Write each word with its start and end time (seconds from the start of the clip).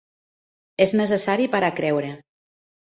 És 0.87 0.95
necessari 1.01 1.49
per 1.57 1.63
a 1.63 1.73
creure. 1.83 2.13